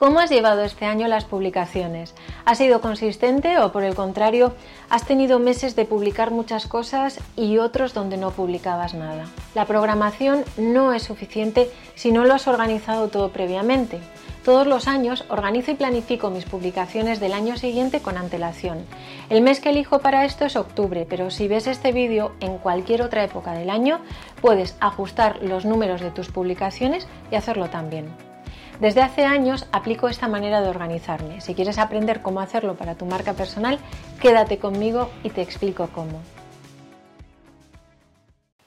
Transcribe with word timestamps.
¿Cómo 0.00 0.18
has 0.18 0.30
llevado 0.30 0.62
este 0.62 0.86
año 0.86 1.08
las 1.08 1.26
publicaciones? 1.26 2.14
¿Has 2.46 2.56
sido 2.56 2.80
consistente 2.80 3.58
o 3.58 3.70
por 3.70 3.84
el 3.84 3.94
contrario 3.94 4.54
has 4.88 5.04
tenido 5.04 5.38
meses 5.38 5.76
de 5.76 5.84
publicar 5.84 6.30
muchas 6.30 6.66
cosas 6.66 7.20
y 7.36 7.58
otros 7.58 7.92
donde 7.92 8.16
no 8.16 8.30
publicabas 8.30 8.94
nada? 8.94 9.26
La 9.54 9.66
programación 9.66 10.42
no 10.56 10.94
es 10.94 11.02
suficiente 11.02 11.70
si 11.96 12.12
no 12.12 12.24
lo 12.24 12.32
has 12.32 12.48
organizado 12.48 13.08
todo 13.08 13.28
previamente. 13.28 13.98
Todos 14.42 14.66
los 14.66 14.88
años 14.88 15.26
organizo 15.28 15.72
y 15.72 15.74
planifico 15.74 16.30
mis 16.30 16.46
publicaciones 16.46 17.20
del 17.20 17.34
año 17.34 17.58
siguiente 17.58 18.00
con 18.00 18.16
antelación. 18.16 18.86
El 19.28 19.42
mes 19.42 19.60
que 19.60 19.68
elijo 19.68 19.98
para 19.98 20.24
esto 20.24 20.46
es 20.46 20.56
octubre, 20.56 21.06
pero 21.06 21.30
si 21.30 21.46
ves 21.46 21.66
este 21.66 21.92
vídeo 21.92 22.32
en 22.40 22.56
cualquier 22.56 23.02
otra 23.02 23.22
época 23.22 23.52
del 23.52 23.68
año, 23.68 24.00
puedes 24.40 24.78
ajustar 24.80 25.42
los 25.42 25.66
números 25.66 26.00
de 26.00 26.10
tus 26.10 26.30
publicaciones 26.30 27.06
y 27.30 27.34
hacerlo 27.34 27.68
también. 27.68 28.29
Desde 28.80 29.02
hace 29.02 29.26
años 29.26 29.66
aplico 29.72 30.08
esta 30.08 30.26
manera 30.26 30.62
de 30.62 30.70
organizarme. 30.70 31.42
Si 31.42 31.54
quieres 31.54 31.76
aprender 31.76 32.22
cómo 32.22 32.40
hacerlo 32.40 32.76
para 32.76 32.94
tu 32.94 33.04
marca 33.04 33.34
personal, 33.34 33.78
quédate 34.22 34.58
conmigo 34.58 35.10
y 35.22 35.28
te 35.28 35.42
explico 35.42 35.90
cómo. 35.94 36.22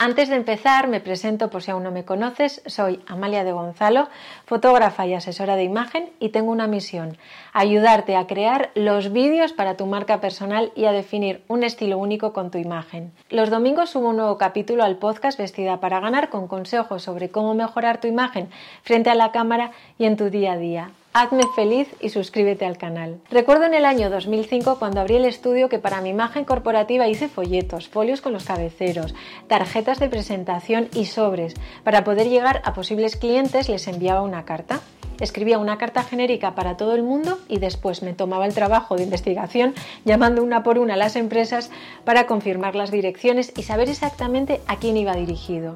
Antes 0.05 0.27
de 0.27 0.35
empezar, 0.35 0.89
me 0.89 0.99
presento 0.99 1.49
por 1.49 1.63
si 1.63 1.71
aún 1.71 1.83
no 1.83 1.89
me 1.89 2.03
conoces, 2.03 2.61
soy 2.65 2.99
Amalia 3.07 3.45
de 3.45 3.53
Gonzalo, 3.53 4.09
fotógrafa 4.45 5.07
y 5.07 5.13
asesora 5.13 5.55
de 5.55 5.63
imagen 5.63 6.09
y 6.19 6.27
tengo 6.27 6.51
una 6.51 6.67
misión, 6.67 7.17
ayudarte 7.53 8.17
a 8.17 8.27
crear 8.27 8.71
los 8.75 9.13
vídeos 9.13 9.53
para 9.53 9.77
tu 9.77 9.85
marca 9.85 10.19
personal 10.19 10.73
y 10.75 10.87
a 10.87 10.91
definir 10.91 11.45
un 11.47 11.63
estilo 11.63 11.97
único 11.97 12.33
con 12.33 12.51
tu 12.51 12.57
imagen. 12.57 13.13
Los 13.29 13.49
domingos 13.49 13.91
subo 13.91 14.09
un 14.09 14.17
nuevo 14.17 14.37
capítulo 14.37 14.83
al 14.83 14.97
podcast 14.97 15.39
Vestida 15.39 15.79
para 15.79 16.01
ganar 16.01 16.27
con 16.27 16.49
consejos 16.49 17.01
sobre 17.01 17.31
cómo 17.31 17.53
mejorar 17.53 18.01
tu 18.01 18.09
imagen 18.09 18.49
frente 18.81 19.09
a 19.09 19.15
la 19.15 19.31
cámara 19.31 19.71
y 19.97 20.03
en 20.03 20.17
tu 20.17 20.29
día 20.29 20.51
a 20.51 20.57
día. 20.57 20.91
Hazme 21.15 21.43
feliz 21.55 21.87
y 22.01 22.09
suscríbete 22.09 22.65
al 22.65 22.79
canal. 22.79 23.21
Recuerdo 23.29 23.65
en 23.65 23.75
el 23.75 23.85
año 23.85 24.09
2005 24.09 24.79
cuando 24.79 24.99
abrí 24.99 25.15
el 25.17 25.25
estudio 25.25 25.69
que 25.69 25.77
para 25.77 26.01
mi 26.01 26.09
imagen 26.09 26.43
corporativa 26.43 27.07
hice 27.07 27.27
folletos, 27.27 27.87
folios 27.87 28.19
con 28.19 28.33
los 28.33 28.45
cabeceros, 28.45 29.13
tarjetas 29.47 29.99
de 29.99 30.09
presentación 30.09 30.89
y 30.91 31.05
sobres. 31.05 31.53
Para 31.83 32.03
poder 32.03 32.29
llegar 32.29 32.63
a 32.65 32.73
posibles 32.73 33.15
clientes 33.15 33.69
les 33.69 33.87
enviaba 33.87 34.23
una 34.23 34.43
carta. 34.43 34.81
Escribía 35.19 35.59
una 35.59 35.77
carta 35.77 36.01
genérica 36.01 36.55
para 36.55 36.77
todo 36.77 36.95
el 36.95 37.03
mundo 37.03 37.37
y 37.47 37.59
después 37.59 38.01
me 38.01 38.13
tomaba 38.13 38.47
el 38.47 38.55
trabajo 38.55 38.95
de 38.95 39.03
investigación 39.03 39.75
llamando 40.05 40.41
una 40.41 40.63
por 40.63 40.79
una 40.79 40.95
a 40.95 40.97
las 40.97 41.15
empresas 41.15 41.69
para 42.05 42.25
confirmar 42.25 42.73
las 42.73 42.89
direcciones 42.89 43.53
y 43.55 43.61
saber 43.61 43.87
exactamente 43.87 44.61
a 44.65 44.77
quién 44.77 44.97
iba 44.97 45.13
dirigido. 45.13 45.75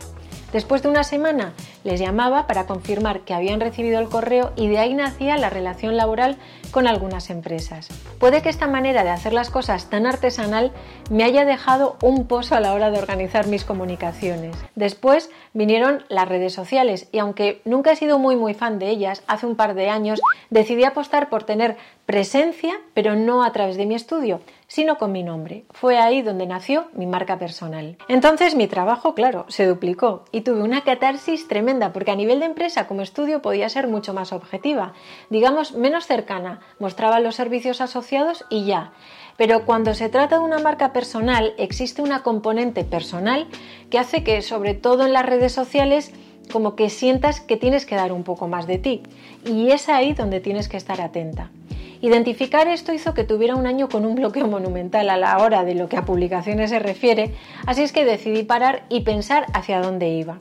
Después 0.51 0.81
de 0.81 0.87
una 0.87 1.03
semana 1.03 1.53
les 1.87 2.01
llamaba 2.01 2.47
para 2.47 2.67
confirmar 2.67 3.21
que 3.21 3.33
habían 3.33 3.61
recibido 3.61 3.99
el 3.99 4.09
correo 4.09 4.51
y 4.57 4.67
de 4.67 4.77
ahí 4.77 4.93
nacía 4.93 5.37
la 5.37 5.49
relación 5.49 5.95
laboral 5.95 6.37
con 6.71 6.85
algunas 6.85 7.29
empresas. 7.29 7.87
Puede 8.19 8.41
que 8.41 8.49
esta 8.49 8.67
manera 8.67 9.05
de 9.05 9.09
hacer 9.09 9.31
las 9.31 9.49
cosas 9.49 9.89
tan 9.89 10.05
artesanal 10.05 10.73
me 11.09 11.23
haya 11.23 11.45
dejado 11.45 11.95
un 12.01 12.27
pozo 12.27 12.55
a 12.55 12.59
la 12.59 12.73
hora 12.73 12.91
de 12.91 12.99
organizar 12.99 13.47
mis 13.47 13.63
comunicaciones. 13.63 14.55
Después 14.75 15.29
vinieron 15.53 16.03
las 16.09 16.27
redes 16.27 16.53
sociales 16.53 17.07
y 17.13 17.19
aunque 17.19 17.61
nunca 17.63 17.93
he 17.93 17.95
sido 17.95 18.19
muy 18.19 18.35
muy 18.35 18.53
fan 18.53 18.79
de 18.79 18.89
ellas, 18.89 19.23
hace 19.27 19.45
un 19.45 19.55
par 19.55 19.73
de 19.73 19.89
años 19.89 20.19
decidí 20.49 20.83
apostar 20.83 21.29
por 21.29 21.43
tener 21.43 21.77
presencia, 22.05 22.73
pero 22.93 23.15
no 23.15 23.43
a 23.43 23.51
través 23.51 23.75
de 23.75 23.85
mi 23.85 23.93
estudio, 23.93 24.39
sino 24.67 24.97
con 24.97 25.11
mi 25.11 25.23
nombre. 25.23 25.65
Fue 25.71 25.97
ahí 25.97 26.21
donde 26.21 26.47
nació 26.47 26.87
mi 26.93 27.05
marca 27.05 27.37
personal. 27.37 27.97
Entonces 28.07 28.55
mi 28.55 28.67
trabajo, 28.67 29.13
claro, 29.13 29.45
se 29.49 29.65
duplicó 29.65 30.23
y 30.31 30.41
tuve 30.41 30.61
una 30.61 30.81
catarsis 30.81 31.47
tremenda 31.47 31.76
porque 31.93 32.11
a 32.11 32.15
nivel 32.15 32.39
de 32.39 32.45
empresa 32.45 32.87
como 32.87 33.01
estudio 33.01 33.41
podía 33.41 33.69
ser 33.69 33.87
mucho 33.87 34.13
más 34.13 34.33
objetiva, 34.33 34.93
digamos 35.29 35.73
menos 35.73 36.05
cercana, 36.05 36.59
mostraba 36.79 37.19
los 37.19 37.35
servicios 37.35 37.81
asociados 37.81 38.45
y 38.49 38.65
ya. 38.65 38.91
Pero 39.37 39.65
cuando 39.65 39.93
se 39.93 40.09
trata 40.09 40.39
de 40.39 40.43
una 40.43 40.59
marca 40.59 40.91
personal 40.93 41.53
existe 41.57 42.01
una 42.01 42.23
componente 42.23 42.83
personal 42.83 43.47
que 43.89 43.99
hace 43.99 44.23
que 44.23 44.41
sobre 44.41 44.73
todo 44.73 45.05
en 45.05 45.13
las 45.13 45.25
redes 45.25 45.53
sociales 45.53 46.11
como 46.51 46.75
que 46.75 46.89
sientas 46.89 47.39
que 47.41 47.57
tienes 47.57 47.85
que 47.85 47.95
dar 47.95 48.11
un 48.11 48.23
poco 48.23 48.47
más 48.47 48.67
de 48.67 48.79
ti 48.79 49.03
y 49.45 49.69
es 49.71 49.89
ahí 49.89 50.13
donde 50.13 50.39
tienes 50.39 50.67
que 50.67 50.77
estar 50.77 51.01
atenta. 51.01 51.51
Identificar 52.01 52.67
esto 52.67 52.93
hizo 52.93 53.13
que 53.13 53.23
tuviera 53.23 53.55
un 53.55 53.65
año 53.65 53.89
con 53.89 54.05
un 54.05 54.15
bloqueo 54.15 54.47
monumental 54.47 55.09
a 55.09 55.17
la 55.17 55.37
hora 55.39 55.63
de 55.63 55.73
lo 55.73 55.89
que 55.89 55.97
a 55.97 56.05
publicaciones 56.05 56.69
se 56.69 56.79
refiere, 56.79 57.33
así 57.65 57.81
es 57.81 57.91
que 57.91 58.05
decidí 58.05 58.43
parar 58.43 58.83
y 58.89 59.01
pensar 59.01 59.47
hacia 59.53 59.81
dónde 59.81 60.09
iba. 60.09 60.37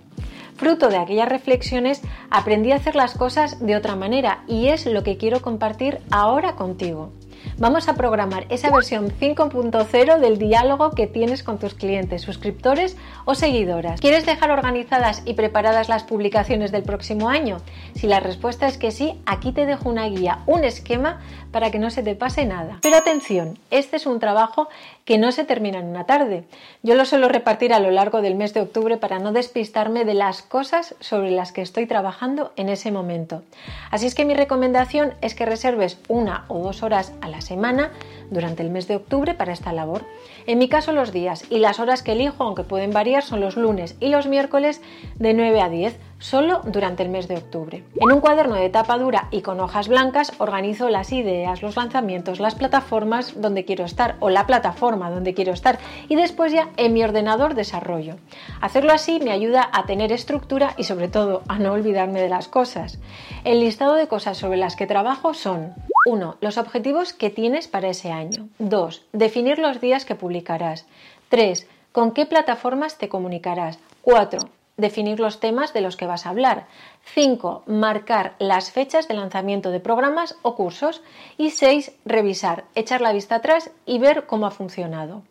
Fruto 0.56 0.88
de 0.88 0.96
aquellas 0.96 1.28
reflexiones 1.28 2.00
aprendí 2.30 2.72
a 2.72 2.76
hacer 2.76 2.96
las 2.96 3.14
cosas 3.14 3.64
de 3.64 3.76
otra 3.76 3.94
manera 3.94 4.42
y 4.48 4.68
es 4.68 4.86
lo 4.86 5.02
que 5.02 5.18
quiero 5.18 5.42
compartir 5.42 6.00
ahora 6.10 6.56
contigo 6.56 7.12
vamos 7.58 7.88
a 7.88 7.94
programar 7.94 8.46
esa 8.50 8.70
versión 8.70 9.10
5.0 9.10 10.18
del 10.18 10.38
diálogo 10.38 10.90
que 10.90 11.06
tienes 11.06 11.42
con 11.42 11.58
tus 11.58 11.74
clientes, 11.74 12.22
suscriptores 12.22 12.96
o 13.24 13.34
seguidoras. 13.34 14.00
¿Quieres 14.00 14.26
dejar 14.26 14.50
organizadas 14.50 15.22
y 15.24 15.34
preparadas 15.34 15.88
las 15.88 16.04
publicaciones 16.04 16.70
del 16.72 16.82
próximo 16.82 17.28
año? 17.28 17.58
Si 17.94 18.06
la 18.06 18.20
respuesta 18.20 18.66
es 18.66 18.78
que 18.78 18.90
sí, 18.90 19.20
aquí 19.26 19.52
te 19.52 19.66
dejo 19.66 19.88
una 19.88 20.06
guía, 20.06 20.40
un 20.46 20.64
esquema 20.64 21.20
para 21.50 21.70
que 21.70 21.78
no 21.78 21.90
se 21.90 22.02
te 22.02 22.14
pase 22.14 22.44
nada. 22.44 22.78
Pero 22.82 22.96
atención, 22.96 23.58
este 23.70 23.96
es 23.96 24.06
un 24.06 24.20
trabajo 24.20 24.68
que 25.06 25.18
no 25.18 25.32
se 25.32 25.44
termina 25.44 25.78
en 25.78 25.86
una 25.86 26.04
tarde. 26.04 26.44
Yo 26.82 26.94
lo 26.94 27.04
suelo 27.04 27.28
repartir 27.28 27.72
a 27.72 27.80
lo 27.80 27.90
largo 27.90 28.20
del 28.20 28.34
mes 28.34 28.52
de 28.52 28.60
octubre 28.60 28.96
para 28.96 29.18
no 29.18 29.32
despistarme 29.32 30.04
de 30.04 30.14
las 30.14 30.42
cosas 30.42 30.94
sobre 31.00 31.30
las 31.30 31.52
que 31.52 31.62
estoy 31.62 31.86
trabajando 31.86 32.52
en 32.56 32.68
ese 32.68 32.90
momento. 32.90 33.42
Así 33.90 34.06
es 34.06 34.14
que 34.14 34.24
mi 34.24 34.34
recomendación 34.34 35.14
es 35.22 35.34
que 35.34 35.46
reserves 35.46 35.98
una 36.08 36.44
o 36.48 36.58
dos 36.58 36.82
horas 36.82 37.12
a 37.20 37.28
la 37.28 37.40
semana 37.46 37.92
durante 38.30 38.62
el 38.62 38.70
mes 38.70 38.88
de 38.88 38.96
octubre 38.96 39.34
para 39.34 39.52
esta 39.52 39.72
labor. 39.72 40.02
En 40.46 40.58
mi 40.58 40.68
caso 40.68 40.92
los 40.92 41.12
días 41.12 41.44
y 41.50 41.58
las 41.58 41.80
horas 41.80 42.02
que 42.02 42.12
elijo, 42.12 42.44
aunque 42.44 42.64
pueden 42.64 42.90
variar, 42.90 43.22
son 43.22 43.40
los 43.40 43.56
lunes 43.56 43.96
y 44.00 44.08
los 44.08 44.26
miércoles 44.26 44.82
de 45.18 45.32
9 45.32 45.60
a 45.62 45.68
10 45.68 45.98
solo 46.18 46.62
durante 46.64 47.02
el 47.02 47.08
mes 47.08 47.28
de 47.28 47.36
octubre. 47.36 47.84
En 48.00 48.12
un 48.12 48.20
cuaderno 48.20 48.54
de 48.54 48.70
tapa 48.70 48.96
dura 48.98 49.28
y 49.30 49.42
con 49.42 49.60
hojas 49.60 49.88
blancas 49.88 50.32
organizo 50.38 50.88
las 50.88 51.12
ideas, 51.12 51.62
los 51.62 51.76
lanzamientos, 51.76 52.40
las 52.40 52.54
plataformas 52.54 53.40
donde 53.40 53.64
quiero 53.64 53.84
estar 53.84 54.16
o 54.20 54.30
la 54.30 54.46
plataforma 54.46 55.10
donde 55.10 55.34
quiero 55.34 55.52
estar 55.52 55.78
y 56.08 56.16
después 56.16 56.52
ya 56.52 56.70
en 56.76 56.94
mi 56.94 57.04
ordenador 57.04 57.54
desarrollo. 57.54 58.16
Hacerlo 58.60 58.92
así 58.92 59.20
me 59.22 59.30
ayuda 59.30 59.68
a 59.72 59.84
tener 59.84 60.12
estructura 60.12 60.74
y 60.76 60.84
sobre 60.84 61.08
todo 61.08 61.42
a 61.48 61.58
no 61.58 61.72
olvidarme 61.72 62.20
de 62.20 62.28
las 62.28 62.48
cosas. 62.48 62.98
El 63.44 63.60
listado 63.60 63.94
de 63.94 64.08
cosas 64.08 64.38
sobre 64.38 64.56
las 64.56 64.76
que 64.76 64.86
trabajo 64.86 65.34
son 65.34 65.74
1. 66.06 66.36
Los 66.40 66.56
objetivos 66.56 67.12
que 67.12 67.30
tienes 67.30 67.66
para 67.66 67.88
ese 67.88 68.12
año. 68.12 68.48
2. 68.60 69.06
Definir 69.12 69.58
los 69.58 69.80
días 69.80 70.04
que 70.04 70.14
publicarás. 70.14 70.86
3. 71.30 71.66
¿Con 71.90 72.12
qué 72.12 72.26
plataformas 72.26 72.96
te 72.96 73.08
comunicarás? 73.08 73.80
4 74.02 74.38
definir 74.76 75.20
los 75.20 75.40
temas 75.40 75.72
de 75.72 75.80
los 75.80 75.96
que 75.96 76.06
vas 76.06 76.26
a 76.26 76.30
hablar. 76.30 76.66
5. 77.14 77.64
Marcar 77.66 78.34
las 78.38 78.70
fechas 78.70 79.08
de 79.08 79.14
lanzamiento 79.14 79.70
de 79.70 79.80
programas 79.80 80.36
o 80.42 80.54
cursos. 80.54 81.02
Y 81.38 81.50
6. 81.50 81.92
Revisar, 82.04 82.64
echar 82.74 83.00
la 83.00 83.12
vista 83.12 83.36
atrás 83.36 83.70
y 83.84 83.98
ver 83.98 84.26
cómo 84.26 84.46
ha 84.46 84.50
funcionado. 84.50 85.22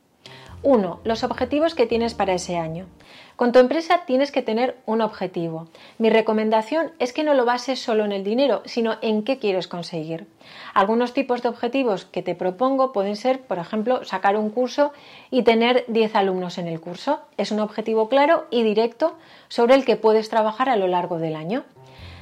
1. 0.63 0.99
Los 1.03 1.23
objetivos 1.23 1.75
que 1.75 1.85
tienes 1.85 2.13
para 2.13 2.33
ese 2.33 2.57
año. 2.57 2.87
Con 3.35 3.51
tu 3.51 3.59
empresa 3.59 4.01
tienes 4.05 4.31
que 4.31 4.41
tener 4.41 4.77
un 4.85 5.01
objetivo. 5.01 5.67
Mi 5.97 6.09
recomendación 6.09 6.91
es 6.99 7.11
que 7.11 7.23
no 7.23 7.33
lo 7.33 7.43
bases 7.43 7.81
solo 7.81 8.05
en 8.05 8.13
el 8.13 8.23
dinero, 8.23 8.61
sino 8.65 8.95
en 9.01 9.23
qué 9.23 9.39
quieres 9.39 9.67
conseguir. 9.67 10.27
Algunos 10.73 11.13
tipos 11.13 11.41
de 11.41 11.49
objetivos 11.49 12.05
que 12.05 12.21
te 12.21 12.33
propongo 12.33 12.93
pueden 12.93 13.17
ser, 13.17 13.41
por 13.41 13.59
ejemplo, 13.59 14.05
sacar 14.05 14.37
un 14.37 14.49
curso 14.49 14.93
y 15.31 15.43
tener 15.43 15.83
10 15.89 16.15
alumnos 16.15 16.57
en 16.57 16.67
el 16.67 16.79
curso. 16.79 17.19
Es 17.37 17.51
un 17.51 17.59
objetivo 17.59 18.07
claro 18.07 18.45
y 18.51 18.63
directo 18.63 19.15
sobre 19.49 19.75
el 19.75 19.83
que 19.83 19.97
puedes 19.97 20.29
trabajar 20.29 20.69
a 20.69 20.77
lo 20.77 20.87
largo 20.87 21.19
del 21.19 21.35
año. 21.35 21.65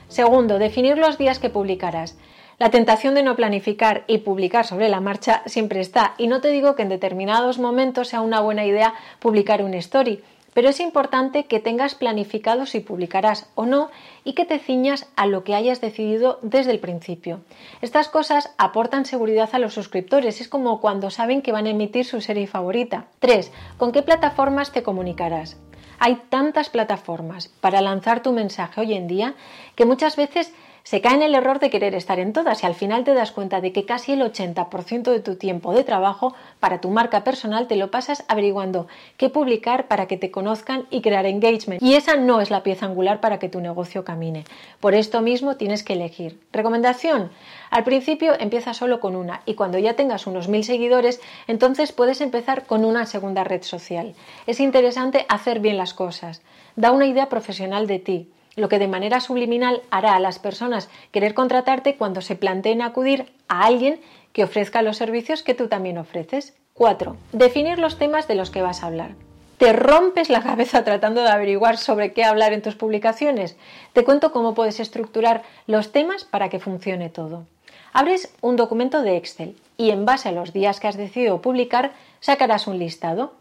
Segundo, 0.07 0.57
definir 0.57 0.97
los 0.97 1.17
días 1.17 1.37
que 1.37 1.49
publicarás. 1.49 2.17
La 2.59 2.69
tentación 2.69 3.15
de 3.15 3.23
no 3.23 3.35
planificar 3.35 4.03
y 4.07 4.19
publicar 4.19 4.65
sobre 4.65 4.89
la 4.89 5.01
marcha 5.01 5.41
siempre 5.45 5.79
está, 5.79 6.13
y 6.17 6.27
no 6.27 6.39
te 6.39 6.49
digo 6.49 6.75
que 6.75 6.83
en 6.83 6.89
determinados 6.89 7.57
momentos 7.57 8.09
sea 8.09 8.21
una 8.21 8.41
buena 8.41 8.65
idea 8.65 8.93
publicar 9.19 9.63
un 9.63 9.73
story, 9.73 10.21
pero 10.53 10.69
es 10.69 10.79
importante 10.79 11.45
que 11.45 11.59
tengas 11.59 11.95
planificado 11.95 12.65
si 12.65 12.79
publicarás 12.79 13.49
o 13.55 13.65
no 13.65 13.89
y 14.23 14.33
que 14.33 14.45
te 14.45 14.59
ciñas 14.59 15.07
a 15.15 15.25
lo 15.25 15.43
que 15.43 15.55
hayas 15.55 15.81
decidido 15.81 16.39
desde 16.41 16.71
el 16.71 16.79
principio. 16.79 17.41
Estas 17.81 18.07
cosas 18.07 18.53
aportan 18.57 19.05
seguridad 19.05 19.49
a 19.53 19.59
los 19.59 19.73
suscriptores, 19.73 20.39
es 20.41 20.47
como 20.47 20.79
cuando 20.79 21.09
saben 21.09 21.41
que 21.41 21.51
van 21.51 21.65
a 21.65 21.71
emitir 21.71 22.05
su 22.05 22.21
serie 22.21 22.47
favorita. 22.47 23.07
3. 23.19 23.51
¿Con 23.77 23.91
qué 23.91 24.03
plataformas 24.03 24.71
te 24.71 24.83
comunicarás? 24.83 25.57
Hay 25.99 26.21
tantas 26.29 26.69
plataformas 26.69 27.47
para 27.47 27.81
lanzar 27.81 28.21
tu 28.21 28.31
mensaje 28.31 28.81
hoy 28.81 28.93
en 28.93 29.07
día 29.07 29.35
que 29.75 29.85
muchas 29.85 30.15
veces 30.17 30.53
se 30.83 30.99
cae 30.99 31.15
en 31.15 31.21
el 31.21 31.33
error 31.33 31.59
de 31.59 31.69
querer 31.69 31.95
estar 31.95 32.19
en 32.19 32.33
todas 32.33 32.61
y 32.61 32.65
al 32.65 32.75
final 32.75 33.05
te 33.05 33.13
das 33.13 33.31
cuenta 33.31 33.61
de 33.61 33.71
que 33.71 33.85
casi 33.85 34.11
el 34.11 34.21
80% 34.21 35.11
de 35.11 35.21
tu 35.21 35.35
tiempo 35.35 35.73
de 35.73 35.85
trabajo 35.85 36.35
para 36.59 36.81
tu 36.81 36.89
marca 36.89 37.23
personal 37.23 37.67
te 37.67 37.77
lo 37.77 37.89
pasas 37.89 38.25
averiguando 38.27 38.87
qué 39.15 39.29
publicar 39.29 39.87
para 39.87 40.07
que 40.07 40.17
te 40.17 40.29
conozcan 40.29 40.85
y 40.89 41.01
crear 41.01 41.25
engagement. 41.25 41.81
Y 41.81 41.95
esa 41.95 42.17
no 42.17 42.41
es 42.41 42.51
la 42.51 42.63
pieza 42.63 42.85
angular 42.85 43.21
para 43.21 43.39
que 43.39 43.47
tu 43.47 43.61
negocio 43.61 44.03
camine. 44.03 44.43
Por 44.81 44.93
esto 44.93 45.21
mismo 45.21 45.55
tienes 45.55 45.83
que 45.83 45.93
elegir. 45.93 46.41
Recomendación. 46.51 47.31
Al 47.69 47.85
principio 47.85 48.37
empieza 48.37 48.73
solo 48.73 48.99
con 48.99 49.15
una 49.15 49.41
y 49.45 49.55
cuando 49.55 49.79
ya 49.79 49.95
tengas 49.95 50.27
unos 50.27 50.49
mil 50.49 50.65
seguidores, 50.65 51.21
entonces 51.47 51.93
puedes 51.93 52.19
empezar 52.19 52.65
con 52.65 52.83
una 52.83 53.05
segunda 53.05 53.45
red 53.45 53.63
social. 53.63 54.15
Es 54.47 54.59
interesante 54.59 55.25
hacer 55.29 55.61
bien 55.61 55.77
las 55.77 55.93
cosas. 55.93 56.41
Da 56.75 56.91
una 56.91 57.07
idea 57.07 57.29
profesional 57.29 57.87
de 57.87 57.99
ti 57.99 58.29
lo 58.55 58.69
que 58.69 58.79
de 58.79 58.87
manera 58.87 59.19
subliminal 59.19 59.81
hará 59.89 60.15
a 60.15 60.19
las 60.19 60.39
personas 60.39 60.89
querer 61.11 61.33
contratarte 61.33 61.95
cuando 61.95 62.21
se 62.21 62.35
planteen 62.35 62.81
acudir 62.81 63.31
a 63.47 63.65
alguien 63.65 63.99
que 64.31 64.43
ofrezca 64.43 64.81
los 64.81 64.97
servicios 64.97 65.43
que 65.43 65.53
tú 65.53 65.67
también 65.67 65.97
ofreces. 65.97 66.53
4. 66.73 67.15
Definir 67.31 67.79
los 67.79 67.97
temas 67.97 68.27
de 68.27 68.35
los 68.35 68.49
que 68.49 68.61
vas 68.61 68.83
a 68.83 68.87
hablar. 68.87 69.11
¿Te 69.57 69.71
rompes 69.71 70.29
la 70.29 70.41
cabeza 70.41 70.83
tratando 70.83 71.21
de 71.21 71.29
averiguar 71.29 71.77
sobre 71.77 72.13
qué 72.13 72.23
hablar 72.23 72.51
en 72.53 72.61
tus 72.61 72.75
publicaciones? 72.75 73.55
Te 73.93 74.03
cuento 74.03 74.31
cómo 74.31 74.55
puedes 74.55 74.79
estructurar 74.79 75.43
los 75.67 75.91
temas 75.91 76.25
para 76.25 76.49
que 76.49 76.59
funcione 76.59 77.09
todo. 77.09 77.45
Abres 77.93 78.33
un 78.41 78.55
documento 78.55 79.03
de 79.03 79.17
Excel 79.17 79.55
y 79.77 79.91
en 79.91 80.05
base 80.05 80.29
a 80.29 80.31
los 80.31 80.51
días 80.51 80.79
que 80.79 80.87
has 80.87 80.97
decidido 80.97 81.41
publicar 81.41 81.91
sacarás 82.19 82.65
un 82.65 82.79
listado. 82.79 83.33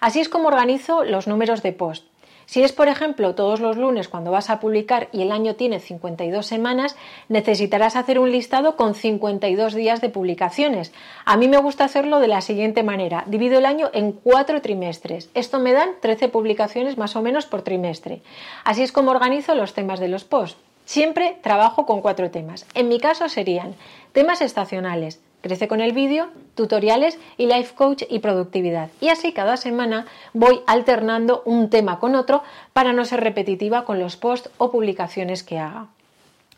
Así 0.00 0.20
es 0.20 0.30
como 0.30 0.48
organizo 0.48 1.04
los 1.04 1.26
números 1.26 1.62
de 1.62 1.72
post. 1.72 2.06
Si 2.50 2.64
es, 2.64 2.72
por 2.72 2.88
ejemplo, 2.88 3.36
todos 3.36 3.60
los 3.60 3.76
lunes 3.76 4.08
cuando 4.08 4.32
vas 4.32 4.50
a 4.50 4.58
publicar 4.58 5.08
y 5.12 5.22
el 5.22 5.30
año 5.30 5.54
tiene 5.54 5.78
52 5.78 6.44
semanas, 6.44 6.96
necesitarás 7.28 7.94
hacer 7.94 8.18
un 8.18 8.32
listado 8.32 8.74
con 8.74 8.96
52 8.96 9.72
días 9.72 10.00
de 10.00 10.08
publicaciones. 10.08 10.92
A 11.24 11.36
mí 11.36 11.46
me 11.46 11.58
gusta 11.58 11.84
hacerlo 11.84 12.18
de 12.18 12.26
la 12.26 12.40
siguiente 12.40 12.82
manera. 12.82 13.22
Divido 13.28 13.56
el 13.56 13.66
año 13.66 13.88
en 13.92 14.10
cuatro 14.10 14.60
trimestres. 14.62 15.30
Esto 15.34 15.60
me 15.60 15.72
dan 15.72 15.90
13 16.00 16.28
publicaciones 16.28 16.98
más 16.98 17.14
o 17.14 17.22
menos 17.22 17.46
por 17.46 17.62
trimestre. 17.62 18.20
Así 18.64 18.82
es 18.82 18.90
como 18.90 19.12
organizo 19.12 19.54
los 19.54 19.72
temas 19.72 20.00
de 20.00 20.08
los 20.08 20.24
posts. 20.24 20.58
Siempre 20.84 21.38
trabajo 21.44 21.86
con 21.86 22.00
cuatro 22.00 22.32
temas. 22.32 22.66
En 22.74 22.88
mi 22.88 22.98
caso 22.98 23.28
serían 23.28 23.76
temas 24.10 24.42
estacionales, 24.42 25.20
Crece 25.40 25.68
con 25.68 25.80
el 25.80 25.92
vídeo, 25.92 26.28
tutoriales 26.54 27.18
y 27.36 27.46
life 27.46 27.74
coach 27.74 28.02
y 28.08 28.18
productividad. 28.18 28.90
Y 29.00 29.08
así 29.08 29.32
cada 29.32 29.56
semana 29.56 30.06
voy 30.34 30.60
alternando 30.66 31.42
un 31.46 31.70
tema 31.70 31.98
con 31.98 32.14
otro 32.14 32.42
para 32.72 32.92
no 32.92 33.04
ser 33.04 33.20
repetitiva 33.20 33.84
con 33.84 33.98
los 33.98 34.16
posts 34.16 34.50
o 34.58 34.70
publicaciones 34.70 35.42
que 35.42 35.58
haga. 35.58 35.86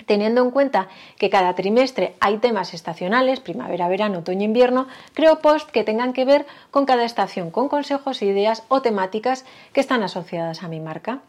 Teniendo 0.06 0.42
en 0.42 0.50
cuenta 0.50 0.88
que 1.16 1.30
cada 1.30 1.54
trimestre 1.54 2.14
hay 2.18 2.38
temas 2.38 2.74
estacionales, 2.74 3.40
primavera, 3.40 3.88
verano, 3.88 4.20
otoño, 4.20 4.44
invierno, 4.44 4.88
creo 5.14 5.38
posts 5.38 5.70
que 5.70 5.84
tengan 5.84 6.12
que 6.12 6.24
ver 6.24 6.46
con 6.72 6.86
cada 6.86 7.04
estación, 7.04 7.50
con 7.50 7.68
consejos, 7.68 8.22
ideas 8.22 8.64
o 8.68 8.82
temáticas 8.82 9.44
que 9.72 9.80
están 9.80 10.02
asociadas 10.02 10.64
a 10.64 10.68
mi 10.68 10.80
marca. 10.80 11.20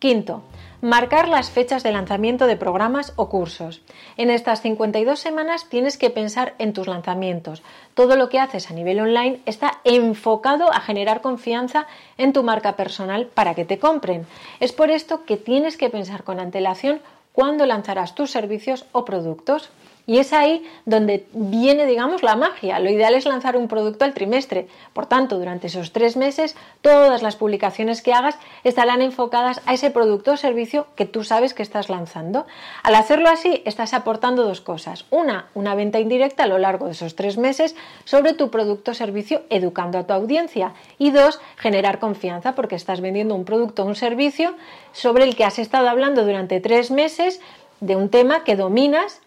Quinto, 0.00 0.40
marcar 0.80 1.28
las 1.28 1.50
fechas 1.50 1.82
de 1.82 1.92
lanzamiento 1.92 2.46
de 2.46 2.56
programas 2.56 3.12
o 3.16 3.28
cursos. 3.28 3.82
En 4.16 4.30
estas 4.30 4.62
52 4.62 5.20
semanas 5.20 5.68
tienes 5.68 5.98
que 5.98 6.08
pensar 6.08 6.54
en 6.56 6.72
tus 6.72 6.86
lanzamientos. 6.86 7.62
Todo 7.92 8.16
lo 8.16 8.30
que 8.30 8.38
haces 8.38 8.70
a 8.70 8.72
nivel 8.72 8.98
online 8.98 9.40
está 9.44 9.82
enfocado 9.84 10.72
a 10.72 10.80
generar 10.80 11.20
confianza 11.20 11.86
en 12.16 12.32
tu 12.32 12.42
marca 12.42 12.76
personal 12.76 13.26
para 13.26 13.54
que 13.54 13.66
te 13.66 13.78
compren. 13.78 14.26
Es 14.58 14.72
por 14.72 14.90
esto 14.90 15.26
que 15.26 15.36
tienes 15.36 15.76
que 15.76 15.90
pensar 15.90 16.24
con 16.24 16.40
antelación 16.40 17.02
cuándo 17.34 17.66
lanzarás 17.66 18.14
tus 18.14 18.30
servicios 18.30 18.86
o 18.92 19.04
productos. 19.04 19.68
Y 20.10 20.18
es 20.18 20.32
ahí 20.32 20.64
donde 20.86 21.24
viene, 21.34 21.86
digamos, 21.86 22.24
la 22.24 22.34
magia. 22.34 22.80
Lo 22.80 22.90
ideal 22.90 23.14
es 23.14 23.26
lanzar 23.26 23.56
un 23.56 23.68
producto 23.68 24.04
al 24.04 24.12
trimestre. 24.12 24.66
Por 24.92 25.06
tanto, 25.06 25.38
durante 25.38 25.68
esos 25.68 25.92
tres 25.92 26.16
meses, 26.16 26.56
todas 26.80 27.22
las 27.22 27.36
publicaciones 27.36 28.02
que 28.02 28.12
hagas 28.12 28.36
estarán 28.64 29.02
enfocadas 29.02 29.60
a 29.66 29.74
ese 29.74 29.92
producto 29.92 30.32
o 30.32 30.36
servicio 30.36 30.88
que 30.96 31.06
tú 31.06 31.22
sabes 31.22 31.54
que 31.54 31.62
estás 31.62 31.88
lanzando. 31.88 32.44
Al 32.82 32.96
hacerlo 32.96 33.28
así, 33.28 33.62
estás 33.64 33.94
aportando 33.94 34.42
dos 34.42 34.60
cosas. 34.60 35.04
Una, 35.10 35.46
una 35.54 35.76
venta 35.76 36.00
indirecta 36.00 36.42
a 36.42 36.48
lo 36.48 36.58
largo 36.58 36.86
de 36.86 36.92
esos 36.92 37.14
tres 37.14 37.38
meses 37.38 37.76
sobre 38.04 38.34
tu 38.34 38.50
producto 38.50 38.90
o 38.90 38.94
servicio, 38.94 39.42
educando 39.48 39.96
a 39.96 40.08
tu 40.08 40.12
audiencia. 40.12 40.72
Y 40.98 41.12
dos, 41.12 41.40
generar 41.56 42.00
confianza 42.00 42.56
porque 42.56 42.74
estás 42.74 43.00
vendiendo 43.00 43.36
un 43.36 43.44
producto 43.44 43.84
o 43.84 43.86
un 43.86 43.94
servicio 43.94 44.56
sobre 44.90 45.22
el 45.22 45.36
que 45.36 45.44
has 45.44 45.60
estado 45.60 45.88
hablando 45.88 46.24
durante 46.24 46.58
tres 46.58 46.90
meses 46.90 47.40
de 47.78 47.94
un 47.94 48.08
tema 48.08 48.42
que 48.42 48.56
dominas 48.56 49.20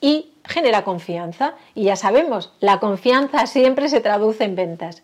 y 0.00 0.32
genera 0.44 0.84
confianza. 0.84 1.54
Y 1.74 1.84
ya 1.84 1.96
sabemos, 1.96 2.52
la 2.60 2.80
confianza 2.80 3.46
siempre 3.46 3.88
se 3.88 4.00
traduce 4.00 4.44
en 4.44 4.56
ventas. 4.56 5.02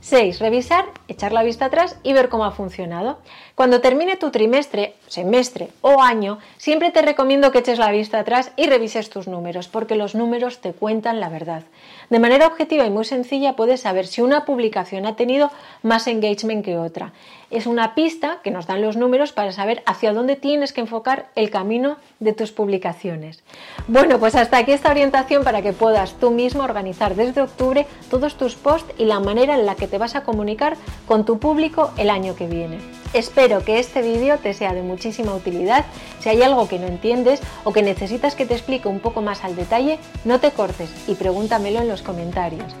6. 0.00 0.38
Revisar, 0.38 0.84
echar 1.08 1.32
la 1.32 1.42
vista 1.42 1.64
atrás 1.64 1.98
y 2.04 2.12
ver 2.12 2.28
cómo 2.28 2.44
ha 2.44 2.52
funcionado. 2.52 3.18
Cuando 3.56 3.80
termine 3.80 4.16
tu 4.16 4.30
trimestre, 4.30 4.94
semestre 5.08 5.70
o 5.80 6.00
año, 6.00 6.38
siempre 6.56 6.92
te 6.92 7.02
recomiendo 7.02 7.50
que 7.50 7.58
eches 7.58 7.78
la 7.78 7.90
vista 7.90 8.20
atrás 8.20 8.52
y 8.56 8.66
revises 8.68 9.10
tus 9.10 9.26
números, 9.26 9.66
porque 9.66 9.96
los 9.96 10.14
números 10.14 10.60
te 10.60 10.72
cuentan 10.72 11.18
la 11.18 11.28
verdad. 11.28 11.64
De 12.10 12.20
manera 12.20 12.46
objetiva 12.46 12.86
y 12.86 12.90
muy 12.90 13.04
sencilla 13.04 13.56
puedes 13.56 13.80
saber 13.80 14.06
si 14.06 14.22
una 14.22 14.44
publicación 14.44 15.04
ha 15.04 15.16
tenido 15.16 15.50
más 15.82 16.06
engagement 16.06 16.64
que 16.64 16.78
otra. 16.78 17.12
Es 17.50 17.66
una 17.66 17.94
pista 17.94 18.40
que 18.44 18.50
nos 18.50 18.66
dan 18.66 18.82
los 18.82 18.98
números 18.98 19.32
para 19.32 19.52
saber 19.52 19.82
hacia 19.86 20.12
dónde 20.12 20.36
tienes 20.36 20.74
que 20.74 20.82
enfocar 20.82 21.30
el 21.34 21.48
camino 21.48 21.96
de 22.20 22.34
tus 22.34 22.52
publicaciones. 22.52 23.42
Bueno, 23.86 24.18
pues 24.18 24.34
hasta 24.34 24.58
aquí 24.58 24.72
esta 24.72 24.90
orientación 24.90 25.44
para 25.44 25.62
que 25.62 25.72
puedas 25.72 26.12
tú 26.14 26.30
mismo 26.30 26.62
organizar 26.62 27.14
desde 27.14 27.40
octubre 27.40 27.86
todos 28.10 28.36
tus 28.36 28.54
posts 28.54 28.92
y 28.98 29.06
la 29.06 29.20
manera 29.20 29.54
en 29.54 29.64
la 29.64 29.76
que 29.76 29.88
te 29.88 29.96
vas 29.96 30.14
a 30.14 30.24
comunicar 30.24 30.76
con 31.06 31.24
tu 31.24 31.38
público 31.38 31.90
el 31.96 32.10
año 32.10 32.36
que 32.36 32.46
viene. 32.46 32.80
Espero 33.14 33.64
que 33.64 33.78
este 33.78 34.02
vídeo 34.02 34.36
te 34.36 34.52
sea 34.52 34.74
de 34.74 34.82
muchísima 34.82 35.34
utilidad. 35.34 35.86
Si 36.20 36.28
hay 36.28 36.42
algo 36.42 36.68
que 36.68 36.78
no 36.78 36.86
entiendes 36.86 37.40
o 37.64 37.72
que 37.72 37.82
necesitas 37.82 38.34
que 38.34 38.44
te 38.44 38.52
explique 38.52 38.88
un 38.88 39.00
poco 39.00 39.22
más 39.22 39.42
al 39.42 39.56
detalle, 39.56 39.98
no 40.26 40.38
te 40.38 40.50
cortes 40.50 40.90
y 41.08 41.14
pregúntamelo 41.14 41.80
en 41.80 41.88
los 41.88 42.02
comentarios. 42.02 42.74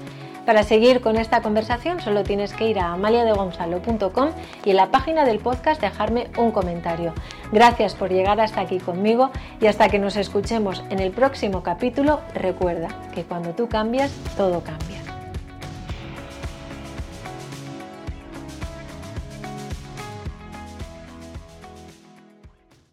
Para 0.48 0.62
seguir 0.62 1.02
con 1.02 1.18
esta 1.18 1.42
conversación 1.42 2.00
solo 2.00 2.22
tienes 2.22 2.54
que 2.54 2.70
ir 2.70 2.78
a 2.78 2.94
amaliadegonzalo.com 2.94 4.30
y 4.64 4.70
en 4.70 4.76
la 4.76 4.90
página 4.90 5.26
del 5.26 5.40
podcast 5.40 5.78
dejarme 5.78 6.28
un 6.38 6.52
comentario. 6.52 7.12
Gracias 7.52 7.94
por 7.94 8.08
llegar 8.10 8.40
hasta 8.40 8.62
aquí 8.62 8.78
conmigo 8.78 9.30
y 9.60 9.66
hasta 9.66 9.90
que 9.90 9.98
nos 9.98 10.16
escuchemos 10.16 10.82
en 10.88 11.00
el 11.00 11.10
próximo 11.10 11.62
capítulo, 11.62 12.22
recuerda 12.32 12.88
que 13.14 13.24
cuando 13.24 13.50
tú 13.50 13.68
cambias, 13.68 14.10
todo 14.38 14.62
cambia. 14.62 14.97